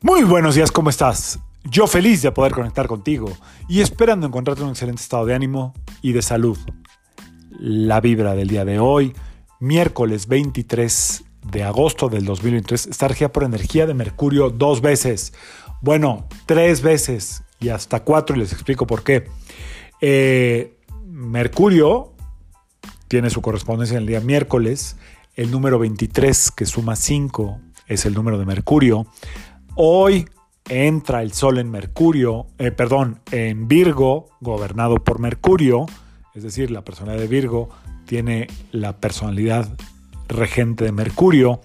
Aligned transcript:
Muy 0.00 0.22
buenos 0.22 0.54
días, 0.54 0.70
¿cómo 0.70 0.90
estás? 0.90 1.40
Yo 1.64 1.88
feliz 1.88 2.22
de 2.22 2.30
poder 2.30 2.52
conectar 2.52 2.86
contigo 2.86 3.36
y 3.68 3.80
esperando 3.80 4.28
encontrarte 4.28 4.62
en 4.62 4.66
un 4.66 4.72
excelente 4.72 5.02
estado 5.02 5.26
de 5.26 5.34
ánimo 5.34 5.74
y 6.02 6.12
de 6.12 6.22
salud. 6.22 6.56
La 7.58 8.00
vibra 8.00 8.36
del 8.36 8.46
día 8.46 8.64
de 8.64 8.78
hoy, 8.78 9.12
miércoles 9.58 10.28
23 10.28 11.24
de 11.50 11.64
agosto 11.64 12.08
del 12.08 12.24
2023, 12.26 12.86
está 12.86 13.08
regida 13.08 13.32
por 13.32 13.42
energía 13.42 13.86
de 13.86 13.94
Mercurio 13.94 14.50
dos 14.50 14.80
veces. 14.80 15.32
Bueno, 15.80 16.28
tres 16.46 16.80
veces 16.80 17.42
y 17.58 17.70
hasta 17.70 18.04
cuatro 18.04 18.36
y 18.36 18.38
les 18.38 18.52
explico 18.52 18.86
por 18.86 19.02
qué. 19.02 19.24
Eh, 20.00 20.78
Mercurio 21.06 22.12
tiene 23.08 23.30
su 23.30 23.42
correspondencia 23.42 23.96
en 23.96 24.02
el 24.02 24.06
día 24.06 24.20
miércoles. 24.20 24.96
El 25.34 25.50
número 25.50 25.80
23 25.80 26.52
que 26.52 26.66
suma 26.66 26.94
5 26.94 27.58
es 27.88 28.06
el 28.06 28.14
número 28.14 28.38
de 28.38 28.44
Mercurio. 28.44 29.08
Hoy 29.80 30.28
entra 30.68 31.22
el 31.22 31.32
Sol 31.32 31.56
en 31.58 31.70
Mercurio, 31.70 32.48
eh, 32.58 32.72
perdón, 32.72 33.20
en 33.30 33.68
Virgo, 33.68 34.28
gobernado 34.40 34.96
por 34.96 35.20
Mercurio, 35.20 35.86
es 36.34 36.42
decir, 36.42 36.72
la 36.72 36.82
personalidad 36.82 37.22
de 37.22 37.28
Virgo 37.28 37.68
tiene 38.04 38.48
la 38.72 38.96
personalidad 38.96 39.68
regente 40.26 40.82
de 40.82 40.90
Mercurio. 40.90 41.60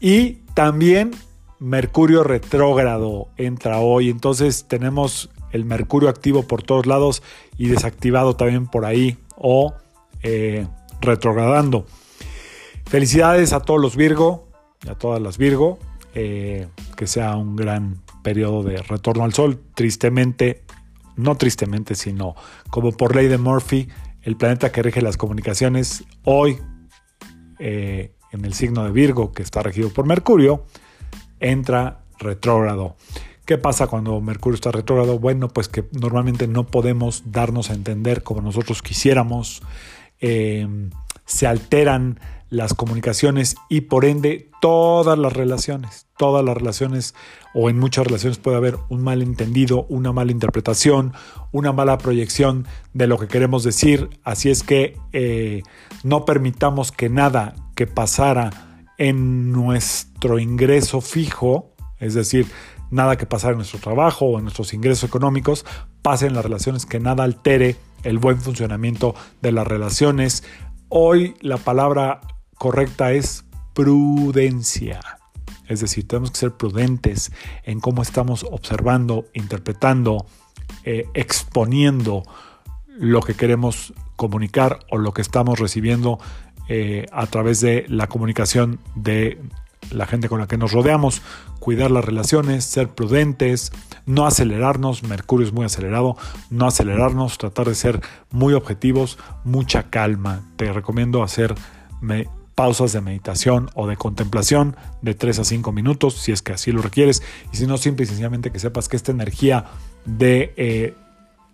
Y 0.00 0.36
también 0.54 1.10
Mercurio 1.58 2.24
retrógrado 2.24 3.28
entra 3.36 3.80
hoy, 3.80 4.08
entonces 4.08 4.64
tenemos 4.66 5.28
el 5.52 5.66
Mercurio 5.66 6.08
activo 6.08 6.44
por 6.44 6.62
todos 6.62 6.86
lados 6.86 7.22
y 7.58 7.68
desactivado 7.68 8.34
también 8.34 8.66
por 8.66 8.86
ahí 8.86 9.18
o 9.36 9.74
eh, 10.22 10.66
retrogradando. 11.02 11.84
Felicidades 12.86 13.52
a 13.52 13.60
todos 13.60 13.78
los 13.78 13.94
Virgo 13.94 14.48
y 14.86 14.88
a 14.88 14.94
todas 14.94 15.20
las 15.20 15.36
Virgo. 15.36 15.78
Eh, 16.14 16.66
que 16.96 17.06
sea 17.06 17.36
un 17.36 17.54
gran 17.54 18.02
periodo 18.22 18.62
de 18.62 18.78
retorno 18.78 19.24
al 19.24 19.32
sol. 19.32 19.60
Tristemente, 19.74 20.64
no 21.16 21.36
tristemente, 21.36 21.94
sino 21.94 22.34
como 22.70 22.92
por 22.92 23.14
ley 23.14 23.28
de 23.28 23.38
Murphy, 23.38 23.88
el 24.22 24.36
planeta 24.36 24.72
que 24.72 24.82
rige 24.82 25.02
las 25.02 25.16
comunicaciones 25.16 26.04
hoy 26.24 26.58
eh, 27.58 28.12
en 28.32 28.44
el 28.44 28.54
signo 28.54 28.84
de 28.84 28.90
Virgo, 28.90 29.32
que 29.32 29.42
está 29.42 29.62
regido 29.62 29.90
por 29.90 30.06
Mercurio, 30.06 30.64
entra 31.38 32.00
retrógrado. 32.18 32.96
¿Qué 33.44 33.56
pasa 33.58 33.86
cuando 33.86 34.20
Mercurio 34.20 34.54
está 34.54 34.70
retrógrado? 34.70 35.18
Bueno, 35.18 35.48
pues 35.48 35.68
que 35.68 35.84
normalmente 35.92 36.46
no 36.46 36.66
podemos 36.66 37.32
darnos 37.32 37.70
a 37.70 37.74
entender 37.74 38.22
como 38.22 38.40
nosotros 38.40 38.82
quisiéramos. 38.82 39.62
Eh, 40.20 40.66
se 41.24 41.46
alteran 41.46 42.18
las 42.50 42.74
comunicaciones 42.74 43.54
y 43.68 43.82
por 43.82 44.04
ende 44.04 44.50
todas 44.60 45.18
las 45.18 45.32
relaciones, 45.32 46.06
todas 46.18 46.44
las 46.44 46.56
relaciones 46.56 47.14
o 47.54 47.70
en 47.70 47.78
muchas 47.78 48.06
relaciones 48.06 48.38
puede 48.38 48.56
haber 48.56 48.76
un 48.88 49.02
malentendido, 49.02 49.86
una 49.88 50.12
mala 50.12 50.32
interpretación, 50.32 51.12
una 51.52 51.72
mala 51.72 51.96
proyección 51.98 52.66
de 52.92 53.06
lo 53.06 53.18
que 53.18 53.28
queremos 53.28 53.64
decir. 53.64 54.10
Así 54.24 54.50
es 54.50 54.62
que 54.62 54.96
eh, 55.12 55.62
no 56.02 56.24
permitamos 56.24 56.92
que 56.92 57.08
nada 57.08 57.54
que 57.74 57.86
pasara 57.86 58.84
en 58.98 59.52
nuestro 59.52 60.38
ingreso 60.38 61.00
fijo, 61.00 61.74
es 61.98 62.14
decir, 62.14 62.46
nada 62.90 63.16
que 63.16 63.26
pasara 63.26 63.52
en 63.52 63.58
nuestro 63.58 63.78
trabajo 63.78 64.26
o 64.26 64.38
en 64.38 64.44
nuestros 64.44 64.74
ingresos 64.74 65.08
económicos, 65.08 65.64
pase 66.02 66.26
en 66.26 66.34
las 66.34 66.44
relaciones, 66.44 66.84
que 66.84 67.00
nada 67.00 67.24
altere 67.24 67.76
el 68.02 68.18
buen 68.18 68.40
funcionamiento 68.40 69.14
de 69.40 69.52
las 69.52 69.66
relaciones. 69.66 70.44
Hoy 70.88 71.34
la 71.40 71.56
palabra 71.56 72.20
correcta 72.60 73.12
es 73.12 73.46
prudencia. 73.72 75.00
Es 75.66 75.80
decir, 75.80 76.06
tenemos 76.06 76.30
que 76.30 76.40
ser 76.40 76.52
prudentes 76.52 77.32
en 77.64 77.80
cómo 77.80 78.02
estamos 78.02 78.44
observando, 78.44 79.24
interpretando, 79.32 80.26
eh, 80.84 81.06
exponiendo 81.14 82.22
lo 82.98 83.22
que 83.22 83.32
queremos 83.32 83.94
comunicar 84.16 84.80
o 84.90 84.98
lo 84.98 85.14
que 85.14 85.22
estamos 85.22 85.58
recibiendo 85.58 86.18
eh, 86.68 87.06
a 87.12 87.24
través 87.28 87.62
de 87.62 87.86
la 87.88 88.08
comunicación 88.08 88.78
de 88.94 89.40
la 89.90 90.04
gente 90.04 90.28
con 90.28 90.40
la 90.40 90.46
que 90.46 90.58
nos 90.58 90.72
rodeamos, 90.72 91.22
cuidar 91.60 91.90
las 91.90 92.04
relaciones, 92.04 92.66
ser 92.66 92.90
prudentes, 92.90 93.72
no 94.04 94.26
acelerarnos, 94.26 95.02
Mercurio 95.02 95.46
es 95.46 95.54
muy 95.54 95.64
acelerado, 95.64 96.14
no 96.50 96.66
acelerarnos, 96.66 97.38
tratar 97.38 97.68
de 97.68 97.74
ser 97.74 98.02
muy 98.30 98.52
objetivos, 98.52 99.18
mucha 99.44 99.84
calma. 99.84 100.42
Te 100.56 100.70
recomiendo 100.74 101.22
hacer 101.22 101.54
pausas 102.60 102.92
de 102.92 103.00
meditación 103.00 103.70
o 103.72 103.86
de 103.86 103.96
contemplación 103.96 104.76
de 105.00 105.14
3 105.14 105.38
a 105.38 105.44
5 105.44 105.72
minutos, 105.72 106.12
si 106.16 106.30
es 106.30 106.42
que 106.42 106.52
así 106.52 106.72
lo 106.72 106.82
requieres, 106.82 107.22
y 107.54 107.56
si 107.56 107.66
no, 107.66 107.78
simple 107.78 108.04
y 108.04 108.06
sencillamente 108.06 108.52
que 108.52 108.58
sepas 108.58 108.86
que 108.86 108.98
esta 108.98 109.12
energía 109.12 109.64
de 110.04 110.52
eh, 110.58 110.94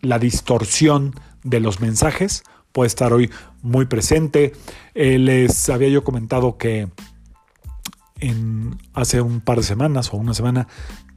la 0.02 0.18
distorsión 0.18 1.14
de 1.44 1.60
los 1.60 1.78
mensajes 1.78 2.42
puede 2.72 2.88
estar 2.88 3.12
hoy 3.12 3.30
muy 3.62 3.86
presente. 3.86 4.52
Eh, 4.96 5.20
les 5.20 5.68
había 5.68 5.90
yo 5.90 6.02
comentado 6.02 6.58
que 6.58 6.88
hace 8.92 9.20
un 9.20 9.40
par 9.40 9.58
de 9.58 9.62
semanas 9.62 10.12
o 10.12 10.16
una 10.16 10.34
semana 10.34 10.66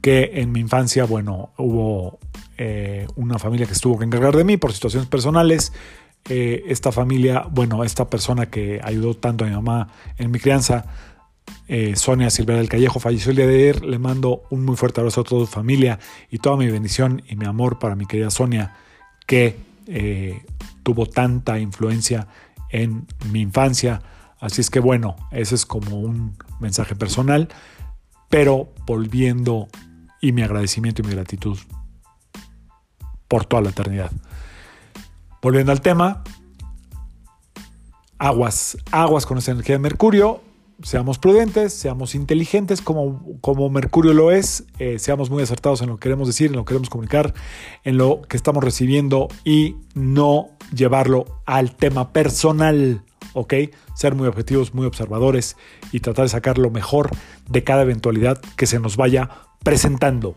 que 0.00 0.30
en 0.34 0.52
mi 0.52 0.60
infancia, 0.60 1.04
bueno, 1.04 1.50
hubo 1.58 2.20
eh, 2.58 3.08
una 3.16 3.40
familia 3.40 3.66
que 3.66 3.72
estuvo 3.72 3.98
que 3.98 4.04
encargar 4.04 4.36
de 4.36 4.44
mí 4.44 4.56
por 4.56 4.72
situaciones 4.72 5.08
personales 5.08 5.72
eh, 6.28 6.64
esta 6.66 6.92
familia, 6.92 7.46
bueno, 7.50 7.82
esta 7.84 8.08
persona 8.08 8.46
que 8.46 8.80
ayudó 8.82 9.14
tanto 9.14 9.44
a 9.44 9.48
mi 9.48 9.54
mamá 9.54 9.88
en 10.18 10.30
mi 10.30 10.38
crianza, 10.38 10.86
eh, 11.68 11.96
Sonia 11.96 12.30
Silvera 12.30 12.58
del 12.58 12.68
Callejo, 12.68 13.00
falleció 13.00 13.30
el 13.30 13.36
día 13.36 13.46
de 13.46 13.54
ayer. 13.54 13.84
Le 13.84 13.98
mando 13.98 14.42
un 14.50 14.64
muy 14.64 14.76
fuerte 14.76 15.00
abrazo 15.00 15.22
a 15.22 15.24
toda 15.24 15.46
su 15.46 15.52
familia 15.52 15.98
y 16.30 16.38
toda 16.38 16.56
mi 16.56 16.68
bendición 16.68 17.22
y 17.28 17.36
mi 17.36 17.46
amor 17.46 17.78
para 17.78 17.96
mi 17.96 18.06
querida 18.06 18.30
Sonia, 18.30 18.74
que 19.26 19.56
eh, 19.86 20.42
tuvo 20.82 21.06
tanta 21.06 21.58
influencia 21.58 22.28
en 22.70 23.06
mi 23.30 23.40
infancia. 23.40 24.02
Así 24.38 24.60
es 24.60 24.70
que 24.70 24.80
bueno, 24.80 25.16
ese 25.30 25.54
es 25.54 25.66
como 25.66 25.98
un 25.98 26.36
mensaje 26.60 26.94
personal, 26.94 27.48
pero 28.28 28.72
volviendo 28.86 29.68
y 30.20 30.32
mi 30.32 30.42
agradecimiento 30.42 31.02
y 31.02 31.06
mi 31.06 31.12
gratitud 31.12 31.58
por 33.28 33.44
toda 33.44 33.62
la 33.62 33.70
eternidad. 33.70 34.10
Volviendo 35.42 35.72
al 35.72 35.80
tema, 35.80 36.22
aguas, 38.18 38.76
aguas 38.90 39.24
con 39.24 39.38
esa 39.38 39.52
energía 39.52 39.76
de 39.76 39.78
Mercurio, 39.78 40.42
seamos 40.82 41.18
prudentes, 41.18 41.72
seamos 41.72 42.14
inteligentes 42.14 42.82
como, 42.82 43.38
como 43.40 43.70
Mercurio 43.70 44.12
lo 44.12 44.30
es, 44.30 44.64
eh, 44.78 44.98
seamos 44.98 45.30
muy 45.30 45.42
acertados 45.42 45.80
en 45.80 45.88
lo 45.88 45.96
que 45.96 46.04
queremos 46.04 46.26
decir, 46.26 46.50
en 46.50 46.56
lo 46.56 46.64
que 46.64 46.70
queremos 46.70 46.90
comunicar, 46.90 47.32
en 47.84 47.96
lo 47.96 48.20
que 48.22 48.36
estamos 48.36 48.62
recibiendo 48.62 49.28
y 49.44 49.76
no 49.94 50.50
llevarlo 50.74 51.24
al 51.46 51.74
tema 51.74 52.12
personal, 52.12 53.02
¿ok? 53.32 53.54
Ser 53.94 54.14
muy 54.14 54.28
objetivos, 54.28 54.74
muy 54.74 54.86
observadores 54.86 55.56
y 55.90 56.00
tratar 56.00 56.26
de 56.26 56.30
sacar 56.30 56.58
lo 56.58 56.70
mejor 56.70 57.10
de 57.48 57.64
cada 57.64 57.82
eventualidad 57.82 58.40
que 58.56 58.66
se 58.66 58.78
nos 58.78 58.98
vaya 58.98 59.30
presentando. 59.64 60.36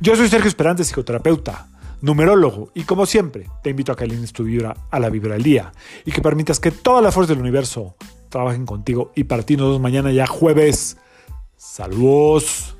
Yo 0.00 0.14
soy 0.14 0.28
Sergio 0.28 0.48
Esperante, 0.48 0.84
psicoterapeuta 0.84 1.68
numerólogo, 2.04 2.70
y 2.74 2.82
como 2.82 3.06
siempre, 3.06 3.48
te 3.62 3.70
invito 3.70 3.90
a 3.90 3.96
que 3.96 4.04
alines 4.04 4.32
tu 4.34 4.44
vibra 4.44 4.76
a 4.90 5.00
la 5.00 5.08
vibra 5.08 5.32
del 5.34 5.42
día 5.42 5.72
y 6.04 6.12
que 6.12 6.20
permitas 6.20 6.60
que 6.60 6.70
todas 6.70 7.02
las 7.02 7.14
fuerzas 7.14 7.34
del 7.34 7.42
universo 7.42 7.96
trabajen 8.28 8.66
contigo 8.66 9.10
y 9.14 9.24
para 9.24 9.42
mañana 9.80 10.12
ya 10.12 10.26
jueves. 10.26 10.98
Saludos. 11.56 12.73